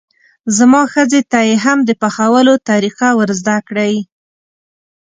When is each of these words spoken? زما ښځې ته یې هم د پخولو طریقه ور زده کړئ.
زما 0.57 0.81
ښځې 0.93 1.21
ته 1.31 1.39
یې 1.47 1.55
هم 1.65 1.79
د 1.87 1.89
پخولو 2.01 2.53
طریقه 2.69 3.07
ور 3.17 3.29
زده 3.39 3.57
کړئ. 3.67 3.95